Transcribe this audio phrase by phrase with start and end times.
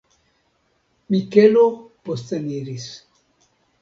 [1.15, 1.65] Mikelo
[2.09, 2.87] posteniris.